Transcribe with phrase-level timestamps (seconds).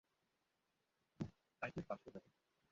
[1.61, 2.33] দায়িত্বের কাজ তো বটেই!